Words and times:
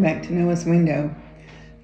welcome 0.00 0.18
back 0.18 0.26
to 0.26 0.32
Noah's 0.32 0.64
Window. 0.64 1.14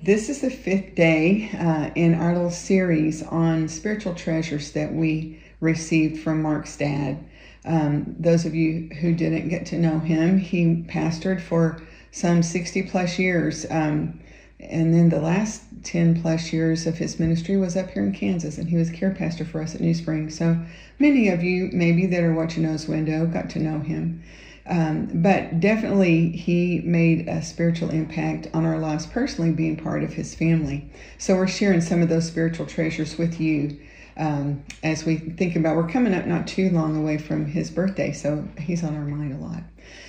This 0.03 0.30
is 0.30 0.40
the 0.40 0.48
fifth 0.48 0.94
day 0.94 1.50
uh, 1.53 1.90
in 1.94 2.14
our 2.14 2.32
little 2.32 2.50
series 2.50 3.22
on 3.22 3.69
spiritual 3.69 4.14
treasures 4.14 4.72
that 4.72 4.90
we 4.90 5.42
received 5.60 6.22
from 6.22 6.40
Mark's 6.40 6.79
dad. 6.79 7.22
Um, 7.66 8.16
those 8.19 8.47
of 8.47 8.54
you 8.54 8.88
who 9.02 9.15
didn't 9.15 9.51
get 9.51 9.66
to 9.66 9.79
know 9.79 9.98
him, 9.98 10.38
he 10.38 10.83
pastored 10.88 11.42
for 11.42 11.83
some 12.10 12.42
60 12.42 12.84
plus 12.84 13.19
years. 13.19 13.66
Um, 13.69 14.19
and 14.60 14.94
then 14.94 15.10
the 15.10 15.21
last 15.21 15.64
10 15.83 16.23
plus 16.23 16.55
years 16.55 16.87
of 16.87 16.96
his 16.96 17.20
ministry 17.20 17.59
was 17.59 17.77
up 17.77 17.91
here 17.91 18.02
in 18.02 18.14
Kansas, 18.14 18.56
and 18.56 18.70
he 18.70 18.77
was 18.77 18.88
care 18.88 19.10
pastor 19.10 19.45
for 19.45 19.60
us 19.60 19.74
at 19.74 19.83
New 19.83 19.92
Spring. 19.92 20.30
So 20.30 20.59
many 20.98 21.28
of 21.28 21.42
you, 21.42 21.69
maybe 21.70 22.06
that 22.06 22.23
are 22.23 22.33
watching 22.33 22.62
Noah's 22.62 22.89
Window, 22.89 23.27
got 23.27 23.51
to 23.51 23.59
know 23.59 23.80
him. 23.80 24.23
Um, 24.69 25.09
but 25.23 25.61
definitely, 25.61 26.30
he 26.30 26.80
made 26.84 27.29
a 27.29 27.43
spiritual 27.43 27.91
impact 27.91 28.48
on 28.52 28.65
our 28.65 28.79
lives 28.79 29.06
personally, 29.06 29.52
being 29.52 29.77
part 29.77 30.02
of 30.02 30.12
his 30.12 30.34
family. 30.34 30.91
So, 31.19 31.37
we're 31.37 31.47
sharing 31.47 31.80
some 31.80 32.02
of 32.02 32.09
those 32.09 32.27
spiritual 32.27 32.66
treasures 32.66 33.16
with 33.16 33.41
you 33.41 33.79
um, 34.16 34.65
as 34.83 35.05
we 35.05 35.16
think 35.16 35.56
about. 35.56 35.77
We're 35.77 35.89
coming 35.89 36.15
up 36.15 36.27
not 36.27 36.47
too 36.47 36.70
long 36.70 36.97
away 36.97 37.19
from 37.19 37.47
his 37.47 37.70
birthday, 37.70 38.12
so 38.12 38.47
he's 38.59 38.83
on 38.83 38.95
our 38.97 39.05
mind 39.05 39.34
a 39.34 39.39
lot. 39.39 39.62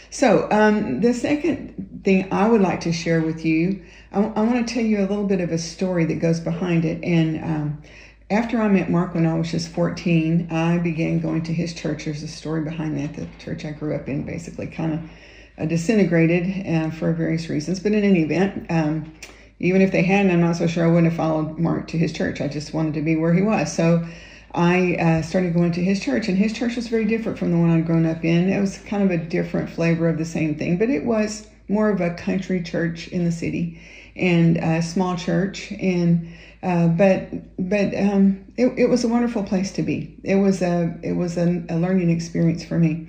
So, 0.10 0.48
um, 0.52 1.02
the 1.02 1.14
second 1.14 2.02
thing 2.04 2.32
I 2.32 2.48
would 2.48 2.62
like 2.62 2.82
to 2.82 2.94
share 2.94 3.22
with 3.22 3.46
you, 3.46 3.84
I, 4.12 4.22
I 4.22 4.42
want 4.42 4.68
to 4.68 4.74
tell 4.74 4.84
you 4.84 5.00
a 5.00 5.08
little 5.08 5.26
bit 5.26 5.42
of 5.42 5.52
a 5.52 5.58
story 5.58 6.06
that 6.06 6.16
goes 6.16 6.40
behind 6.40 6.86
it. 6.86 7.04
And 7.04 7.44
um, 7.44 7.84
after 8.30 8.62
I 8.62 8.68
met 8.68 8.90
Mark 8.90 9.16
when 9.16 9.26
I 9.26 9.38
was 9.38 9.52
just 9.52 9.70
14, 9.70 10.50
I 10.52 10.78
began 10.80 11.20
going 11.20 11.44
to 11.44 11.54
his 11.54 11.74
church. 11.74 12.06
There's 12.06 12.24
a 12.24 12.28
story 12.28 12.62
behind 12.62 12.98
that. 12.98 13.14
The 13.16 13.28
church 13.40 13.64
I 13.64 13.72
grew 13.72 13.96
up 13.96 14.10
in 14.10 14.24
basically 14.24 14.68
kind 14.68 15.10
of 15.58 15.70
disintegrated 15.70 16.68
uh, 16.68 16.92
for 16.92 17.14
various 17.14 17.50
reasons. 17.50 17.80
But 17.80 17.94
in 17.94 18.04
any 18.04 18.24
event, 18.24 18.70
um, 18.70 19.14
even 19.60 19.82
if 19.82 19.92
they 19.92 20.04
hadn't, 20.04 20.32
I'm 20.32 20.42
not 20.42 20.58
so 20.58 20.68
sure 20.68 20.84
I 20.84 20.88
wouldn't 20.88 21.12
have 21.12 21.16
followed 21.16 21.58
Mark 21.58 21.88
to 21.90 21.98
his 21.98 22.12
church. 22.12 22.42
I 22.42 22.48
just 22.48 22.74
wanted 22.74 22.96
to 22.96 23.02
be 23.02 23.16
where 23.16 23.34
he 23.34 23.42
was. 23.42 23.74
So 23.74 24.06
I 24.54 24.96
uh, 24.96 25.22
started 25.22 25.54
going 25.54 25.72
to 25.74 25.84
his 25.84 26.00
church, 26.02 26.28
and 26.28 26.38
his 26.38 26.52
church 26.52 26.76
was 26.76 26.90
very 26.90 27.06
different 27.06 27.40
from 27.40 27.52
the 27.52 27.58
one 27.58 27.70
I'd 27.70 27.86
grown 27.86 28.06
up 28.06 28.26
in. 28.26 28.50
It 28.50 28.60
was 28.60 28.78
kind 28.80 29.04
of 29.04 29.12
a 29.12 29.18
different 29.18 29.70
flavor 29.70 30.08
of 30.10 30.18
the 30.18 30.26
same 30.26 30.56
thing, 30.56 30.78
but 30.78 30.90
it 30.90 31.06
was 31.06 31.48
more 31.70 31.90
of 31.90 32.02
a 32.02 32.14
country 32.14 32.62
church 32.62 33.08
in 33.08 33.24
the 33.24 33.32
city 33.32 33.80
and 34.16 34.58
a 34.58 34.82
small 34.82 35.16
church. 35.16 35.72
And 35.72 36.28
uh, 36.64 36.88
but 36.88 37.30
but 37.70 37.96
um, 37.96 38.46
it, 38.58 38.68
it 38.78 38.90
was 38.90 39.04
a 39.04 39.08
wonderful 39.08 39.44
place 39.44 39.72
to 39.74 39.84
be. 39.84 40.18
It 40.24 40.36
was 40.36 40.62
a 40.62 40.98
it 41.04 41.14
was 41.14 41.38
a, 41.38 41.64
a 41.70 41.78
learning 41.78 42.10
experience 42.10 42.64
for 42.64 42.80
me. 42.80 43.08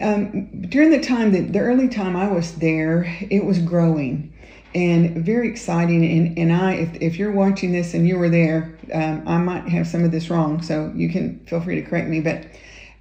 Um, 0.00 0.62
during 0.62 0.90
the 0.90 1.00
time 1.00 1.32
that 1.32 1.52
the 1.52 1.58
early 1.58 1.88
time 1.88 2.16
I 2.16 2.28
was 2.30 2.54
there, 2.56 3.04
it 3.30 3.44
was 3.44 3.58
growing 3.58 4.32
and 4.74 5.24
very 5.24 5.48
exciting. 5.48 6.04
And, 6.04 6.38
and 6.38 6.52
I, 6.52 6.74
if, 6.74 6.94
if 7.02 7.18
you're 7.18 7.32
watching 7.32 7.72
this 7.72 7.94
and 7.94 8.06
you 8.06 8.16
were 8.16 8.28
there, 8.28 8.78
um, 8.92 9.26
I 9.26 9.38
might 9.38 9.68
have 9.68 9.86
some 9.86 10.04
of 10.04 10.12
this 10.12 10.30
wrong, 10.30 10.62
so 10.62 10.92
you 10.94 11.08
can 11.08 11.40
feel 11.46 11.60
free 11.60 11.76
to 11.76 11.82
correct 11.82 12.08
me. 12.08 12.20
But 12.20 12.46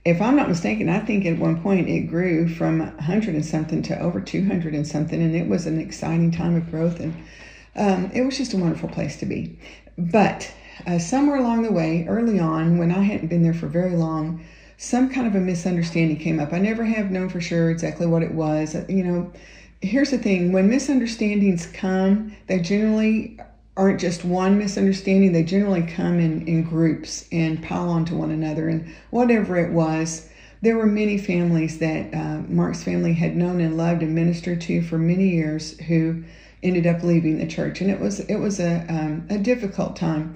if 0.06 0.22
I'm 0.22 0.36
not 0.36 0.50
mistaken, 0.50 0.90
I 0.90 1.00
think 1.00 1.26
at 1.26 1.38
one 1.38 1.62
point 1.62 1.88
it 1.88 2.02
grew 2.08 2.48
from 2.48 2.80
100 2.80 3.36
and 3.36 3.46
something 3.46 3.82
to 3.84 4.00
over 4.00 4.22
200 4.22 4.74
and 4.74 4.88
something, 4.88 5.22
and 5.22 5.36
it 5.36 5.48
was 5.48 5.66
an 5.66 5.80
exciting 5.80 6.32
time 6.32 6.56
of 6.56 6.70
growth. 6.72 7.00
And 7.00 7.14
um, 7.76 8.12
it 8.14 8.22
was 8.22 8.38
just 8.38 8.54
a 8.54 8.58
wonderful 8.58 8.90
place 8.90 9.18
to 9.18 9.26
be. 9.26 9.60
But 9.98 10.52
uh, 10.86 11.00
somewhere 11.00 11.38
along 11.38 11.64
the 11.64 11.72
way, 11.72 12.06
early 12.08 12.40
on, 12.40 12.78
when 12.78 12.92
I 12.92 13.02
hadn't 13.02 13.28
been 13.28 13.42
there 13.44 13.54
for 13.54 13.68
very 13.68 13.96
long, 13.96 14.42
some 14.78 15.10
kind 15.10 15.26
of 15.26 15.34
a 15.34 15.40
misunderstanding 15.40 16.18
came 16.18 16.40
up. 16.40 16.54
I 16.54 16.60
never 16.60 16.86
have 16.86 17.10
known 17.10 17.30
for 17.30 17.42
sure 17.42 17.72
exactly 17.72 18.06
what 18.06 18.22
it 18.22 18.34
was. 18.34 18.76
Uh, 18.76 18.86
you 18.88 19.04
know, 19.04 19.32
here's 19.82 20.12
the 20.12 20.20
thing 20.20 20.52
when 20.52 20.70
misunderstandings 20.70 21.66
come, 21.66 22.36
they 22.46 22.60
generally 22.60 23.40
aren't 23.76 24.00
just 24.00 24.24
one 24.24 24.58
misunderstanding, 24.58 25.32
they 25.32 25.44
generally 25.44 25.84
come 25.84 26.20
in, 26.20 26.48
in 26.48 26.64
groups 26.64 27.28
and 27.32 27.62
pile 27.62 27.90
onto 27.90 28.16
one 28.16 28.32
another. 28.32 28.70
And 28.70 28.88
whatever 29.10 29.58
it 29.58 29.72
was, 29.72 30.30
there 30.62 30.76
were 30.76 30.88
many 30.88 31.18
families 31.18 31.78
that 31.80 32.14
uh, 32.14 32.42
Mark's 32.48 32.84
family 32.84 33.14
had 33.14 33.36
known 33.36 33.62
and 33.62 33.78
loved 33.78 34.02
and 34.02 34.16
ministered 34.16 34.62
to 34.62 34.82
for 34.82 34.98
many 34.98 35.30
years 35.30 35.80
who 35.82 36.24
ended 36.64 36.88
up 36.88 37.04
leaving 37.04 37.38
the 37.38 37.48
church, 37.48 37.82
and 37.82 37.92
it 37.92 38.00
was 38.00 38.20
it 38.22 38.36
was 38.36 38.60
a 38.60 38.86
um, 38.90 39.28
a 39.30 39.38
difficult 39.38 39.96
time. 39.96 40.36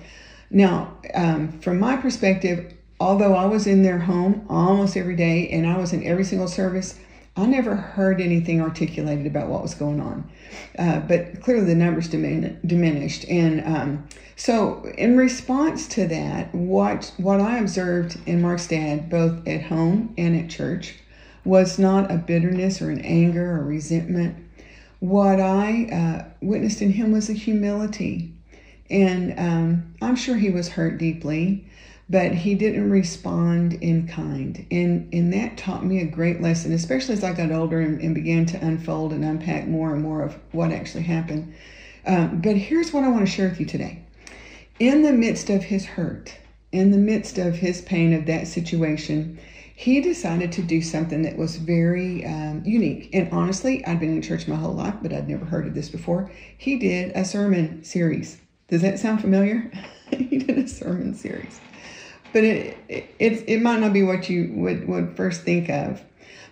Now, 0.49 0.97
um, 1.13 1.59
from 1.59 1.79
my 1.79 1.97
perspective, 1.97 2.73
although 2.99 3.33
I 3.33 3.45
was 3.45 3.67
in 3.67 3.83
their 3.83 3.99
home 3.99 4.45
almost 4.49 4.97
every 4.97 5.15
day 5.15 5.49
and 5.49 5.65
I 5.65 5.77
was 5.77 5.93
in 5.93 6.03
every 6.03 6.25
single 6.25 6.49
service, 6.49 6.99
I 7.37 7.45
never 7.45 7.75
heard 7.75 8.19
anything 8.19 8.61
articulated 8.61 9.25
about 9.25 9.47
what 9.47 9.61
was 9.61 9.73
going 9.73 10.01
on. 10.01 10.29
Uh, 10.77 10.99
but 10.99 11.41
clearly, 11.41 11.65
the 11.65 11.75
numbers 11.75 12.09
dimin- 12.09 12.57
diminished, 12.67 13.25
and 13.29 13.65
um, 13.65 14.07
so 14.35 14.83
in 14.97 15.15
response 15.17 15.87
to 15.89 16.07
that, 16.07 16.53
what 16.53 17.13
what 17.17 17.39
I 17.39 17.59
observed 17.59 18.17
in 18.25 18.41
Mark's 18.41 18.67
dad, 18.67 19.09
both 19.09 19.47
at 19.47 19.63
home 19.63 20.13
and 20.17 20.35
at 20.35 20.49
church, 20.49 20.95
was 21.45 21.79
not 21.79 22.11
a 22.11 22.17
bitterness 22.17 22.81
or 22.81 22.89
an 22.89 23.01
anger 23.01 23.57
or 23.57 23.63
resentment 23.63 24.35
what 25.01 25.39
I 25.39 25.85
uh, 25.91 26.25
witnessed 26.41 26.81
in 26.81 26.91
him 26.91 27.11
was 27.11 27.27
a 27.27 27.33
humility. 27.33 28.33
And 28.89 29.37
um, 29.39 29.95
I'm 30.01 30.15
sure 30.15 30.35
he 30.35 30.51
was 30.51 30.69
hurt 30.69 30.99
deeply, 30.99 31.65
but 32.07 32.33
he 32.33 32.53
didn't 32.53 32.89
respond 32.91 33.73
in 33.73 34.07
kind. 34.07 34.63
And, 34.69 35.11
and 35.11 35.33
that 35.33 35.57
taught 35.57 35.83
me 35.83 36.01
a 36.01 36.05
great 36.05 36.39
lesson, 36.39 36.71
especially 36.71 37.15
as 37.15 37.23
I 37.23 37.33
got 37.33 37.51
older 37.51 37.81
and, 37.81 37.99
and 37.99 38.13
began 38.13 38.45
to 38.47 38.63
unfold 38.63 39.11
and 39.11 39.25
unpack 39.25 39.67
more 39.67 39.91
and 39.91 40.03
more 40.03 40.21
of 40.21 40.37
what 40.51 40.71
actually 40.71 41.03
happened. 41.03 41.51
Um, 42.05 42.39
but 42.39 42.55
here's 42.55 42.93
what 42.93 43.03
I 43.03 43.09
want 43.09 43.25
to 43.25 43.31
share 43.31 43.49
with 43.49 43.59
you 43.59 43.65
today. 43.65 44.03
In 44.79 45.01
the 45.01 45.13
midst 45.13 45.49
of 45.49 45.63
his 45.63 45.85
hurt, 45.85 46.35
in 46.71 46.91
the 46.91 46.97
midst 46.97 47.39
of 47.39 47.55
his 47.55 47.81
pain 47.81 48.13
of 48.13 48.27
that 48.27 48.47
situation, 48.47 49.39
he 49.81 49.99
decided 49.99 50.51
to 50.51 50.61
do 50.61 50.79
something 50.79 51.23
that 51.23 51.35
was 51.35 51.55
very 51.55 52.23
um, 52.23 52.61
unique. 52.63 53.09
And 53.13 53.27
honestly, 53.31 53.83
I'd 53.83 53.99
been 53.99 54.13
in 54.13 54.21
church 54.21 54.47
my 54.47 54.55
whole 54.55 54.75
life, 54.75 54.93
but 55.01 55.11
I'd 55.11 55.27
never 55.27 55.43
heard 55.43 55.65
of 55.65 55.73
this 55.73 55.89
before. 55.89 56.31
He 56.55 56.77
did 56.77 57.11
a 57.15 57.25
sermon 57.25 57.83
series. 57.83 58.39
Does 58.67 58.83
that 58.83 58.99
sound 58.99 59.21
familiar? 59.21 59.71
he 60.11 60.37
did 60.37 60.55
a 60.59 60.67
sermon 60.67 61.15
series. 61.15 61.59
But 62.31 62.43
it, 62.43 62.77
it, 63.17 63.43
it, 63.47 63.61
might 63.63 63.79
not 63.79 63.91
be 63.91 64.03
what 64.03 64.29
you 64.29 64.53
would, 64.53 64.87
would 64.87 65.17
first 65.17 65.41
think 65.41 65.67
of. 65.67 66.03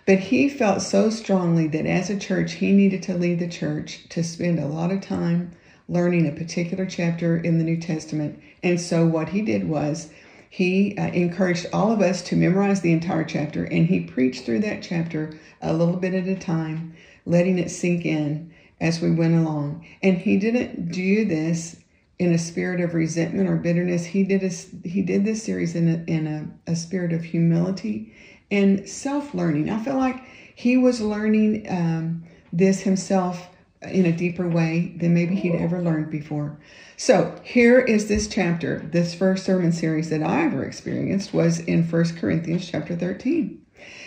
But 0.08 0.18
he 0.18 0.48
felt 0.48 0.82
so 0.82 1.08
strongly 1.08 1.68
that 1.68 1.86
as 1.86 2.10
a 2.10 2.18
church, 2.18 2.54
he 2.54 2.72
needed 2.72 3.04
to 3.04 3.14
lead 3.16 3.38
the 3.38 3.46
church 3.46 4.08
to 4.08 4.24
spend 4.24 4.58
a 4.58 4.66
lot 4.66 4.90
of 4.90 5.02
time 5.02 5.52
learning 5.88 6.26
a 6.26 6.32
particular 6.32 6.84
chapter 6.84 7.36
in 7.36 7.58
the 7.58 7.64
New 7.64 7.80
Testament. 7.80 8.42
And 8.64 8.80
so 8.80 9.06
what 9.06 9.28
he 9.28 9.42
did 9.42 9.68
was 9.68 10.10
he 10.52 10.96
uh, 10.98 11.06
encouraged 11.12 11.68
all 11.72 11.92
of 11.92 12.00
us 12.00 12.22
to 12.22 12.36
memorize 12.36 12.80
the 12.80 12.90
entire 12.90 13.22
chapter, 13.22 13.64
and 13.64 13.86
he 13.86 14.00
preached 14.00 14.44
through 14.44 14.58
that 14.60 14.82
chapter 14.82 15.38
a 15.62 15.72
little 15.72 15.96
bit 15.96 16.12
at 16.12 16.26
a 16.26 16.34
time, 16.34 16.92
letting 17.24 17.56
it 17.56 17.70
sink 17.70 18.04
in 18.04 18.52
as 18.80 19.00
we 19.00 19.12
went 19.12 19.34
along. 19.34 19.86
And 20.02 20.18
he 20.18 20.36
didn't 20.36 20.90
do 20.90 21.24
this 21.24 21.76
in 22.18 22.32
a 22.32 22.38
spirit 22.38 22.80
of 22.80 22.94
resentment 22.94 23.48
or 23.48 23.56
bitterness. 23.56 24.04
He 24.04 24.24
did 24.24 24.42
a, 24.42 24.48
he 24.88 25.02
did 25.02 25.24
this 25.24 25.40
series 25.40 25.76
in 25.76 25.88
a, 25.88 26.04
in 26.12 26.26
a, 26.26 26.72
a 26.72 26.74
spirit 26.74 27.12
of 27.12 27.22
humility 27.22 28.12
and 28.50 28.88
self 28.88 29.32
learning. 29.32 29.70
I 29.70 29.80
feel 29.82 29.96
like 29.96 30.20
he 30.56 30.76
was 30.76 31.00
learning 31.00 31.66
um, 31.70 32.24
this 32.52 32.80
himself 32.80 33.49
in 33.82 34.06
a 34.06 34.12
deeper 34.12 34.46
way 34.46 34.94
than 34.96 35.14
maybe 35.14 35.34
he'd 35.34 35.54
ever 35.54 35.80
learned 35.80 36.10
before. 36.10 36.58
So 36.96 37.40
here 37.42 37.78
is 37.78 38.08
this 38.08 38.28
chapter. 38.28 38.80
This 38.80 39.14
first 39.14 39.44
sermon 39.44 39.72
series 39.72 40.10
that 40.10 40.22
I 40.22 40.44
ever 40.44 40.64
experienced 40.64 41.32
was 41.32 41.60
in 41.60 41.84
First 41.84 42.16
Corinthians 42.16 42.70
chapter 42.70 42.94
13. 42.94 43.60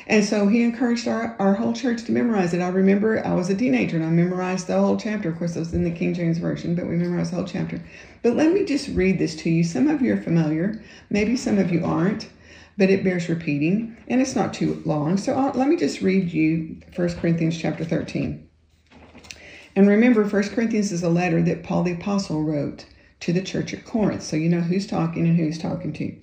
And 0.06 0.24
so 0.24 0.48
he 0.48 0.62
encouraged 0.62 1.08
our, 1.08 1.36
our 1.40 1.56
whole 1.56 1.74
church 1.74 2.04
to 2.04 2.12
memorize 2.12 2.54
it. 2.54 2.62
I 2.62 2.68
remember 2.68 3.26
I 3.26 3.34
was 3.34 3.50
a 3.50 3.56
teenager 3.56 3.96
and 3.96 4.06
I 4.06 4.10
memorized 4.10 4.68
the 4.68 4.80
whole 4.80 4.98
chapter. 4.98 5.30
Of 5.30 5.40
course, 5.40 5.56
it 5.56 5.60
was 5.60 5.74
in 5.74 5.84
the 5.84 5.92
King 5.92 6.14
James 6.14 6.38
Version, 6.38 6.76
but 6.76 6.86
we 6.86 6.96
memorized 6.96 7.32
the 7.32 7.38
whole 7.38 7.48
chapter. 7.48 7.82
But 8.22 8.36
let 8.36 8.54
me 8.54 8.66
just 8.66 8.90
read 8.90 9.18
this 9.18 9.36
to 9.38 9.50
you. 9.50 9.64
Some 9.64 9.88
of 9.88 10.02
you 10.02 10.14
are 10.14 10.22
familiar, 10.22 10.84
maybe 11.10 11.36
some 11.36 11.58
of 11.58 11.72
you 11.72 11.84
aren't, 11.84 12.30
but 12.78 12.92
it 12.92 13.04
bears 13.04 13.30
repeating 13.30 13.98
and 14.08 14.22
it's 14.22 14.36
not 14.36 14.54
too 14.54 14.84
long. 14.86 15.18
So 15.18 15.34
I'll, 15.34 15.54
let 15.54 15.68
me 15.68 15.78
just 15.78 16.02
read 16.02 16.32
you 16.32 16.80
First 16.96 17.18
Corinthians 17.18 17.58
chapter 17.58 17.84
13. 17.84 18.48
And 19.76 19.88
remember, 19.88 20.26
First 20.26 20.52
Corinthians 20.52 20.92
is 20.92 21.04
a 21.04 21.10
letter 21.10 21.42
that 21.42 21.64
Paul 21.64 21.84
the 21.84 21.94
Apostle 21.94 22.44
wrote 22.44 22.86
to 23.22 23.34
the 23.34 23.42
church 23.42 23.74
at 23.74 23.86
Corinth. 23.86 24.24
So 24.24 24.36
you 24.36 24.50
know 24.50 24.62
who's 24.62 24.86
talking 24.86 25.28
and 25.28 25.38
who's 25.38 25.58
talking 25.58 25.94
to. 25.94 26.16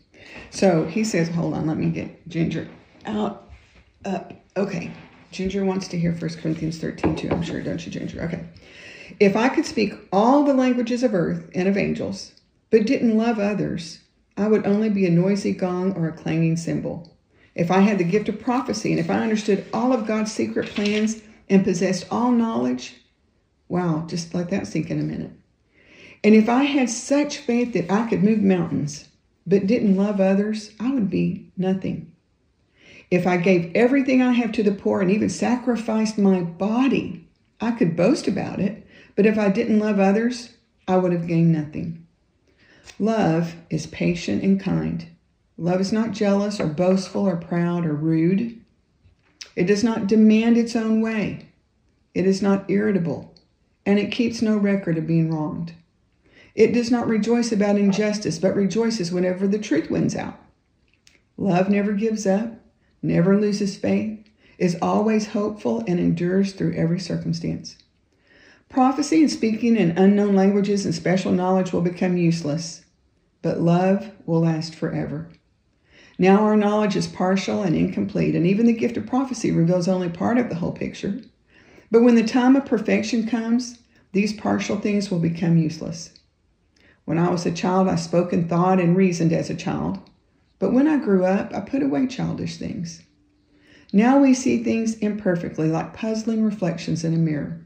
So 0.50 0.84
he 0.84 1.02
says, 1.02 1.28
hold 1.28 1.54
on, 1.54 1.66
let 1.66 1.76
me 1.76 1.90
get 1.90 2.28
Ginger 2.28 2.68
out, 3.06 3.50
up. 4.04 4.34
Okay. 4.56 4.92
Ginger 5.32 5.64
wants 5.64 5.88
to 5.88 5.98
hear 5.98 6.12
First 6.12 6.38
Corinthians 6.38 6.78
13 6.78 7.16
too, 7.16 7.30
I'm 7.30 7.42
sure, 7.42 7.60
don't 7.62 7.84
you, 7.84 7.92
Ginger? 7.92 8.22
Okay. 8.22 8.44
If 9.18 9.36
I 9.36 9.48
could 9.48 9.66
speak 9.66 9.94
all 10.12 10.44
the 10.44 10.54
languages 10.54 11.02
of 11.02 11.14
earth 11.14 11.50
and 11.54 11.68
of 11.68 11.76
angels, 11.76 12.34
but 12.70 12.86
didn't 12.86 13.16
love 13.16 13.38
others, 13.38 14.00
I 14.36 14.48
would 14.48 14.66
only 14.66 14.88
be 14.88 15.06
a 15.06 15.10
noisy 15.10 15.52
gong 15.52 15.94
or 15.94 16.08
a 16.08 16.12
clanging 16.12 16.56
cymbal. 16.56 17.16
If 17.54 17.70
I 17.70 17.80
had 17.80 17.98
the 17.98 18.04
gift 18.04 18.28
of 18.28 18.40
prophecy 18.40 18.90
and 18.90 19.00
if 19.00 19.10
I 19.10 19.22
understood 19.22 19.66
all 19.72 19.92
of 19.92 20.06
God's 20.06 20.32
secret 20.32 20.68
plans 20.68 21.22
and 21.48 21.64
possessed 21.64 22.06
all 22.10 22.30
knowledge, 22.30 22.94
Wow, 23.70 24.04
just 24.08 24.34
let 24.34 24.50
that 24.50 24.66
sink 24.66 24.90
in 24.90 24.98
a 24.98 25.04
minute. 25.04 25.30
And 26.24 26.34
if 26.34 26.48
I 26.48 26.64
had 26.64 26.90
such 26.90 27.38
faith 27.38 27.72
that 27.72 27.88
I 27.88 28.08
could 28.08 28.22
move 28.22 28.40
mountains, 28.40 29.08
but 29.46 29.68
didn't 29.68 29.96
love 29.96 30.20
others, 30.20 30.72
I 30.80 30.92
would 30.92 31.08
be 31.08 31.52
nothing. 31.56 32.10
If 33.12 33.28
I 33.28 33.36
gave 33.36 33.70
everything 33.76 34.22
I 34.22 34.32
have 34.32 34.50
to 34.52 34.64
the 34.64 34.72
poor 34.72 35.00
and 35.00 35.10
even 35.10 35.28
sacrificed 35.28 36.18
my 36.18 36.40
body, 36.40 37.28
I 37.60 37.70
could 37.70 37.96
boast 37.96 38.26
about 38.26 38.58
it. 38.58 38.84
But 39.14 39.24
if 39.24 39.38
I 39.38 39.48
didn't 39.48 39.78
love 39.78 40.00
others, 40.00 40.50
I 40.88 40.96
would 40.96 41.12
have 41.12 41.28
gained 41.28 41.52
nothing. 41.52 42.04
Love 42.98 43.54
is 43.70 43.86
patient 43.86 44.42
and 44.42 44.60
kind. 44.60 45.06
Love 45.56 45.80
is 45.80 45.92
not 45.92 46.10
jealous 46.10 46.58
or 46.58 46.66
boastful 46.66 47.22
or 47.22 47.36
proud 47.36 47.86
or 47.86 47.94
rude. 47.94 48.60
It 49.54 49.64
does 49.64 49.84
not 49.84 50.08
demand 50.08 50.56
its 50.56 50.74
own 50.74 51.00
way. 51.00 51.46
It 52.14 52.26
is 52.26 52.42
not 52.42 52.68
irritable, 52.68 53.32
and 53.86 53.98
it 53.98 54.12
keeps 54.12 54.42
no 54.42 54.56
record 54.56 54.98
of 54.98 55.06
being 55.06 55.30
wronged. 55.30 55.72
It 56.54 56.72
does 56.72 56.90
not 56.90 57.08
rejoice 57.08 57.52
about 57.52 57.78
injustice, 57.78 58.38
but 58.38 58.56
rejoices 58.56 59.12
whenever 59.12 59.46
the 59.46 59.58
truth 59.58 59.90
wins 59.90 60.16
out. 60.16 60.38
Love 61.36 61.68
never 61.70 61.92
gives 61.92 62.26
up, 62.26 62.60
never 63.02 63.40
loses 63.40 63.76
faith, 63.76 64.18
is 64.58 64.76
always 64.82 65.28
hopeful, 65.28 65.82
and 65.86 65.98
endures 65.98 66.52
through 66.52 66.74
every 66.74 67.00
circumstance. 67.00 67.76
Prophecy 68.68 69.20
and 69.20 69.30
speaking 69.30 69.76
in 69.76 69.96
unknown 69.96 70.36
languages 70.36 70.84
and 70.84 70.94
special 70.94 71.32
knowledge 71.32 71.72
will 71.72 71.80
become 71.80 72.16
useless, 72.16 72.84
but 73.42 73.60
love 73.60 74.10
will 74.26 74.40
last 74.40 74.74
forever. 74.74 75.28
Now 76.18 76.44
our 76.44 76.56
knowledge 76.56 76.96
is 76.96 77.06
partial 77.06 77.62
and 77.62 77.74
incomplete, 77.74 78.34
and 78.34 78.46
even 78.46 78.66
the 78.66 78.74
gift 78.74 78.98
of 78.98 79.06
prophecy 79.06 79.50
reveals 79.50 79.88
only 79.88 80.10
part 80.10 80.36
of 80.36 80.50
the 80.50 80.56
whole 80.56 80.72
picture. 80.72 81.22
But 81.90 82.02
when 82.02 82.14
the 82.14 82.24
time 82.24 82.54
of 82.54 82.66
perfection 82.66 83.26
comes, 83.26 83.78
these 84.12 84.32
partial 84.32 84.78
things 84.78 85.10
will 85.10 85.18
become 85.18 85.56
useless. 85.56 86.10
When 87.04 87.18
I 87.18 87.30
was 87.30 87.44
a 87.46 87.52
child, 87.52 87.88
I 87.88 87.96
spoke 87.96 88.32
and 88.32 88.48
thought 88.48 88.80
and 88.80 88.96
reasoned 88.96 89.32
as 89.32 89.50
a 89.50 89.56
child. 89.56 89.98
But 90.60 90.72
when 90.72 90.86
I 90.86 90.98
grew 90.98 91.24
up, 91.24 91.52
I 91.52 91.60
put 91.60 91.82
away 91.82 92.06
childish 92.06 92.56
things. 92.58 93.02
Now 93.92 94.20
we 94.20 94.34
see 94.34 94.62
things 94.62 94.94
imperfectly, 94.98 95.68
like 95.68 95.94
puzzling 95.94 96.44
reflections 96.44 97.02
in 97.02 97.14
a 97.14 97.18
mirror. 97.18 97.60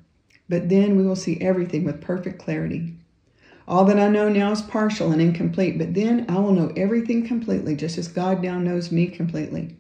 But 0.48 0.70
then 0.70 0.96
we 0.96 1.02
will 1.02 1.16
see 1.16 1.40
everything 1.40 1.84
with 1.84 2.00
perfect 2.00 2.38
clarity. 2.38 2.94
All 3.68 3.84
that 3.86 3.98
I 3.98 4.08
know 4.08 4.28
now 4.30 4.52
is 4.52 4.62
partial 4.62 5.12
and 5.12 5.20
incomplete, 5.20 5.76
but 5.76 5.92
then 5.92 6.24
I 6.28 6.38
will 6.38 6.52
know 6.52 6.72
everything 6.76 7.26
completely, 7.26 7.76
just 7.76 7.98
as 7.98 8.08
God 8.08 8.42
now 8.42 8.58
knows 8.58 8.92
me 8.92 9.06
completely. 9.06 9.76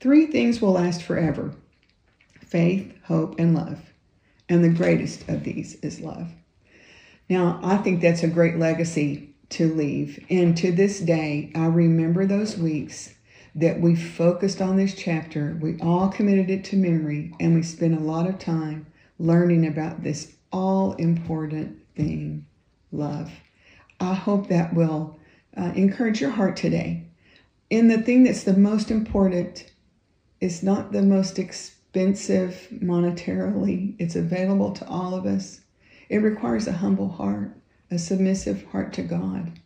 Three 0.00 0.26
things 0.26 0.60
will 0.60 0.72
last 0.72 1.02
forever 1.02 1.54
faith, 2.46 2.94
hope, 3.04 3.38
and 3.38 3.54
love. 3.54 3.80
And 4.48 4.62
the 4.62 4.68
greatest 4.68 5.28
of 5.28 5.44
these 5.44 5.74
is 5.76 6.00
love. 6.00 6.28
Now, 7.28 7.60
I 7.62 7.76
think 7.78 8.00
that's 8.00 8.22
a 8.22 8.28
great 8.28 8.56
legacy 8.56 9.34
to 9.50 9.72
leave. 9.72 10.24
And 10.30 10.56
to 10.58 10.72
this 10.72 11.00
day, 11.00 11.50
I 11.54 11.66
remember 11.66 12.26
those 12.26 12.56
weeks 12.56 13.14
that 13.54 13.80
we 13.80 13.96
focused 13.96 14.60
on 14.60 14.76
this 14.76 14.94
chapter. 14.94 15.58
We 15.60 15.78
all 15.80 16.08
committed 16.08 16.50
it 16.50 16.64
to 16.66 16.76
memory, 16.76 17.32
and 17.40 17.54
we 17.54 17.62
spent 17.62 17.96
a 17.96 18.02
lot 18.02 18.28
of 18.28 18.38
time 18.38 18.86
learning 19.18 19.66
about 19.66 20.02
this 20.02 20.36
all 20.52 20.92
important 20.94 21.78
thing 21.96 22.46
love. 22.92 23.32
I 23.98 24.14
hope 24.14 24.48
that 24.48 24.74
will 24.74 25.18
uh, 25.56 25.72
encourage 25.74 26.20
your 26.20 26.30
heart 26.30 26.56
today. 26.56 27.04
And 27.70 27.90
the 27.90 28.00
thing 28.00 28.24
that's 28.24 28.44
the 28.44 28.56
most 28.56 28.90
important 28.90 29.72
is 30.40 30.62
not 30.62 30.92
the 30.92 31.02
most 31.02 31.38
expensive 31.96 32.68
monetarily, 32.72 33.96
it's 33.98 34.16
available 34.16 34.70
to 34.70 34.86
all 34.86 35.14
of 35.14 35.24
us. 35.24 35.62
It 36.10 36.18
requires 36.18 36.66
a 36.66 36.72
humble 36.72 37.08
heart, 37.08 37.56
a 37.90 37.98
submissive 37.98 38.64
heart 38.66 38.92
to 38.94 39.02
God. 39.02 39.58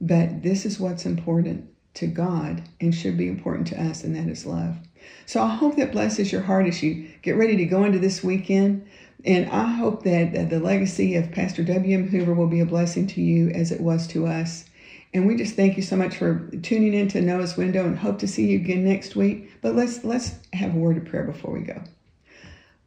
But 0.00 0.42
this 0.42 0.66
is 0.66 0.80
what's 0.80 1.06
important 1.06 1.70
to 1.94 2.08
God 2.08 2.64
and 2.80 2.92
should 2.92 3.16
be 3.16 3.28
important 3.28 3.68
to 3.68 3.80
us, 3.80 4.02
and 4.02 4.16
that 4.16 4.26
is 4.28 4.44
love. 4.44 4.76
So 5.24 5.40
I 5.40 5.54
hope 5.54 5.76
that 5.76 5.92
blesses 5.92 6.32
your 6.32 6.42
heart 6.42 6.66
as 6.66 6.82
you 6.82 7.08
get 7.22 7.36
ready 7.36 7.56
to 7.58 7.64
go 7.64 7.84
into 7.84 8.00
this 8.00 8.24
weekend. 8.24 8.84
And 9.24 9.48
I 9.48 9.64
hope 9.64 10.02
that, 10.02 10.32
that 10.32 10.50
the 10.50 10.58
legacy 10.58 11.14
of 11.14 11.30
Pastor 11.30 11.62
W.M. 11.62 12.08
Hoover 12.08 12.34
will 12.34 12.48
be 12.48 12.60
a 12.60 12.66
blessing 12.66 13.06
to 13.08 13.20
you 13.20 13.50
as 13.50 13.70
it 13.70 13.80
was 13.80 14.08
to 14.08 14.26
us. 14.26 14.64
And 15.14 15.26
we 15.26 15.36
just 15.36 15.56
thank 15.56 15.76
you 15.76 15.82
so 15.82 15.96
much 15.96 16.16
for 16.16 16.50
tuning 16.62 16.94
in 16.94 17.08
to 17.08 17.20
Noah's 17.20 17.56
Window 17.56 17.84
and 17.86 17.98
hope 17.98 18.18
to 18.18 18.28
see 18.28 18.48
you 18.48 18.56
again 18.56 18.84
next 18.84 19.16
week. 19.16 19.50
But 19.62 19.74
let's 19.74 20.04
let's 20.04 20.34
have 20.52 20.74
a 20.74 20.78
word 20.78 20.98
of 20.98 21.06
prayer 21.06 21.24
before 21.24 21.52
we 21.52 21.60
go. 21.60 21.82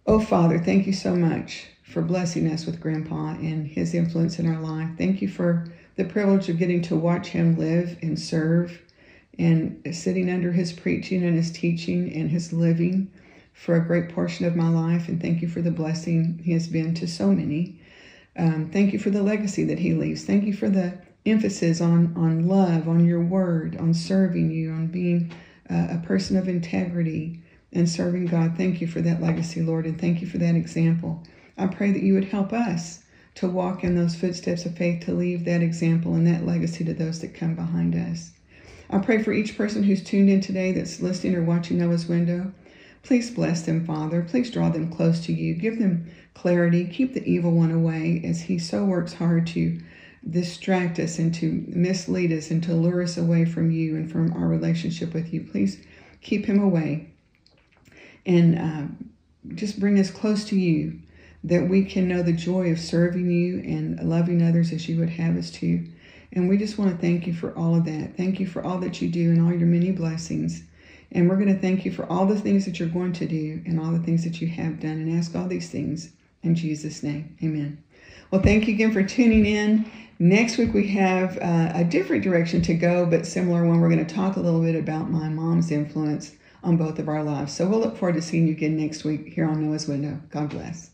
Oh 0.06 0.20
Father, 0.20 0.60
thank 0.60 0.86
you 0.86 0.94
so 0.94 1.16
much 1.16 1.68
for 1.84 2.02
blessing 2.02 2.48
us 2.48 2.66
with 2.66 2.80
Grandpa 2.80 3.32
and 3.32 3.68
his 3.68 3.94
influence 3.94 4.40
in 4.40 4.48
our 4.48 4.62
life. 4.62 4.90
Thank 4.98 5.22
you 5.22 5.28
for 5.28 5.66
the 5.96 6.06
privilege 6.06 6.48
of 6.48 6.58
getting 6.58 6.82
to 6.84 6.96
watch 6.96 7.28
him 7.28 7.58
live 7.58 7.98
and 8.02 8.18
serve 8.18 8.82
and 9.38 9.82
sitting 9.92 10.30
under 10.30 10.52
his 10.52 10.72
preaching 10.72 11.24
and 11.24 11.36
his 11.36 11.52
teaching 11.52 12.14
and 12.14 12.30
his 12.30 12.54
living 12.54 13.12
for 13.54 13.76
a 13.76 13.86
great 13.86 14.10
portion 14.10 14.46
of 14.46 14.56
my 14.56 14.70
life. 14.70 15.08
And 15.08 15.22
thank 15.22 15.42
you 15.42 15.48
for 15.48 15.62
the 15.62 15.72
blessing 15.72 16.40
he 16.44 16.54
has 16.54 16.68
been 16.68 16.94
to 16.96 17.08
so 17.08 17.32
many. 17.32 17.80
Um, 18.38 18.70
thank 18.72 18.94
you 18.94 19.00
for 19.00 19.10
the 19.10 19.24
legacy 19.24 19.64
that 19.66 19.80
he 19.80 19.94
leaves. 19.94 20.24
Thank 20.24 20.46
you 20.46 20.54
for 20.54 20.70
the 20.70 20.98
emphasis 21.26 21.82
on, 21.82 22.14
on 22.16 22.48
love, 22.48 22.88
on 22.88 23.06
your 23.06 23.22
word, 23.22 23.78
on 23.78 23.94
serving 23.94 24.52
you, 24.52 24.72
on 24.72 24.88
being 24.88 25.32
uh, 25.70 25.88
a 25.92 26.04
person 26.06 26.38
of 26.38 26.48
integrity 26.48 27.42
and 27.74 27.88
serving 27.88 28.26
God. 28.26 28.58
Thank 28.58 28.82
you 28.82 28.88
for 28.88 29.02
that 29.02 29.22
legacy, 29.22 29.62
Lord, 29.62 29.86
and 29.86 30.00
thank 30.00 30.22
you 30.22 30.28
for 30.28 30.38
that 30.40 30.56
example. 30.56 31.24
I 31.58 31.68
pray 31.68 31.92
that 31.92 32.04
you 32.04 32.14
would 32.14 32.26
help 32.26 32.52
us 32.54 33.04
to 33.36 33.48
walk 33.48 33.84
in 33.84 33.96
those 33.96 34.16
footsteps 34.16 34.66
of 34.66 34.78
faith, 34.78 35.06
to 35.06 35.14
leave 35.14 35.46
that 35.46 35.62
example 35.62 36.16
and 36.16 36.28
that 36.28 36.46
legacy 36.46 36.84
to 36.84 36.94
those 36.94 37.22
that 37.22 37.34
come 37.34 37.56
behind 37.56 37.96
us. 37.96 38.32
I 38.90 39.00
pray 39.00 39.24
for 39.24 39.32
each 39.32 39.58
person 39.58 39.84
who's 39.84 40.04
tuned 40.04 40.30
in 40.30 40.42
today 40.42 40.74
that's 40.74 41.02
listening 41.02 41.36
or 41.36 41.44
watching 41.44 41.78
Noah's 41.78 42.08
Window. 42.08 42.52
Please 43.04 43.32
bless 43.32 43.62
them, 43.62 43.86
Father. 43.86 44.22
Please 44.22 44.52
draw 44.52 44.70
them 44.70 44.92
close 44.92 45.22
to 45.26 45.34
you. 45.34 45.54
Give 45.56 45.80
them 45.80 46.12
clarity. 46.34 46.86
Keep 46.86 47.14
the 47.14 47.24
evil 47.26 47.52
one 47.52 47.72
away 47.72 48.22
as 48.26 48.42
he 48.42 48.60
so 48.60 48.84
works 48.84 49.14
hard 49.14 49.48
to 49.48 49.80
distract 50.30 51.00
us 51.00 51.18
and 51.20 51.34
to 51.36 51.66
mislead 51.68 52.32
us 52.32 52.52
and 52.52 52.64
to 52.64 52.74
lure 52.74 53.02
us 53.02 53.18
away 53.18 53.46
from 53.46 53.72
you 53.72 53.96
and 53.96 54.12
from 54.12 54.32
our 54.34 54.48
relationship 54.48 55.14
with 55.14 55.34
you. 55.34 55.44
Please 55.44 55.84
keep 56.22 56.46
him 56.46 56.62
away 56.62 57.10
and 58.26 58.58
uh, 58.58 59.54
just 59.56 59.80
bring 59.80 60.00
us 60.00 60.12
close 60.12 60.46
to 60.46 60.56
you 60.56 61.00
that 61.44 61.68
we 61.68 61.84
can 61.84 62.08
know 62.08 62.22
the 62.22 62.34
joy 62.34 62.72
of 62.72 62.80
serving 62.80 63.30
you 63.30 63.60
and 63.60 64.00
loving 64.08 64.44
others 64.44 64.72
as 64.72 64.88
you 64.88 65.00
would 65.00 65.10
have 65.10 65.36
us 65.36 65.50
to. 65.50 65.84
And 66.34 66.48
we 66.48 66.58
just 66.58 66.78
want 66.78 66.92
to 66.92 66.98
thank 66.98 67.26
you 67.26 67.34
for 67.34 67.58
all 67.58 67.76
of 67.76 67.86
that. 67.86 68.16
Thank 68.16 68.40
you 68.40 68.46
for 68.46 68.64
all 68.64 68.78
that 68.80 69.02
you 69.02 69.10
do 69.10 69.32
and 69.32 69.42
all 69.42 69.52
your 69.52 69.68
many 69.68 69.92
blessings. 69.92 70.64
And 71.12 71.28
we're 71.28 71.36
going 71.36 71.54
to 71.54 71.60
thank 71.60 71.84
you 71.84 71.92
for 71.92 72.06
all 72.06 72.26
the 72.26 72.40
things 72.40 72.64
that 72.66 72.80
you're 72.80 72.88
going 72.88 73.14
to 73.14 73.28
do 73.28 73.62
and 73.66 73.80
all 73.80 73.92
the 73.92 74.00
things 74.00 74.24
that 74.24 74.40
you 74.40 74.48
have 74.48 74.80
done 74.80 74.92
and 74.92 75.18
ask 75.18 75.36
all 75.36 75.48
these 75.48 75.70
things 75.70 76.12
in 76.44 76.56
Jesus' 76.56 77.04
name. 77.04 77.36
Amen. 77.44 77.84
Well, 78.30 78.42
thank 78.42 78.68
you 78.68 78.74
again 78.76 78.94
for 78.94 79.04
tuning 79.04 79.46
in. 79.46 79.92
Next 80.22 80.60
week, 80.60 80.72
we 80.72 80.88
have 80.90 81.40
uh, 81.40 81.72
a 81.74 81.84
different 81.84 82.24
direction 82.24 82.62
to 82.62 82.76
go, 82.76 83.08
but 83.08 83.26
similar 83.26 83.66
one. 83.66 83.82
We're 83.82 83.90
going 83.90 84.06
to 84.06 84.16
talk 84.16 84.36
a 84.36 84.40
little 84.40 84.62
bit 84.62 84.76
about 84.76 85.10
my 85.10 85.28
mom's 85.28 85.72
influence 85.72 86.34
on 86.64 86.78
both 86.78 87.00
of 87.00 87.10
our 87.10 87.24
lives. 87.24 87.54
So 87.54 87.68
we'll 87.68 87.80
look 87.80 87.98
forward 87.98 88.14
to 88.14 88.22
seeing 88.22 88.46
you 88.46 88.54
again 88.54 88.78
next 88.78 89.04
week 89.04 89.30
here 89.30 89.50
on 89.50 89.66
Noah's 89.68 89.88
Window. 89.88 90.22
God 90.30 90.52
bless. 90.52 90.91